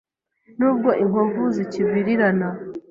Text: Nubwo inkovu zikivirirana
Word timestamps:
Nubwo 0.57 0.89
inkovu 1.03 1.43
zikivirirana 1.55 2.49